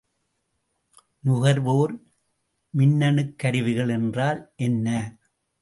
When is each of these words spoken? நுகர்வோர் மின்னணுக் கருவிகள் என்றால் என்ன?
நுகர்வோர் 1.23 1.93
மின்னணுக் 2.73 3.35
கருவிகள் 3.35 3.89
என்றால் 3.89 4.53
என்ன? 4.55 4.87